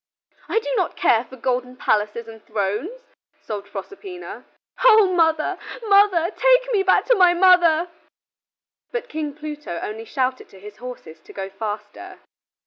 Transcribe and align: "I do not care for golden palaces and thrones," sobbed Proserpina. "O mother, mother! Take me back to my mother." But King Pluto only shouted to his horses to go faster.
"I 0.49 0.57
do 0.57 0.73
not 0.77 0.95
care 0.97 1.25
for 1.25 1.35
golden 1.35 1.75
palaces 1.77 2.27
and 2.27 2.43
thrones," 2.43 3.01
sobbed 3.39 3.67
Proserpina. 3.67 4.45
"O 4.83 5.13
mother, 5.13 5.59
mother! 5.89 6.31
Take 6.35 6.71
me 6.73 6.81
back 6.81 7.05
to 7.05 7.15
my 7.15 7.35
mother." 7.35 7.87
But 8.91 9.09
King 9.09 9.35
Pluto 9.35 9.79
only 9.83 10.05
shouted 10.05 10.49
to 10.49 10.59
his 10.59 10.77
horses 10.77 11.19
to 11.21 11.33
go 11.33 11.51
faster. 11.51 12.17